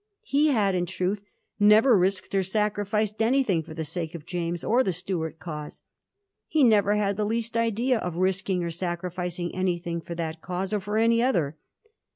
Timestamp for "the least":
7.17-7.55